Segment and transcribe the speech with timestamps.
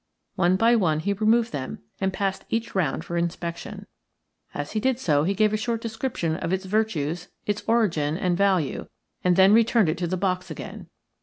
[0.33, 3.85] One by one he removed them and passed each round for inspection.
[4.51, 8.35] As he did so he gave a short description of its virtues, its origin, and
[8.35, 8.87] value,
[9.23, 10.87] and then returned it to the box again.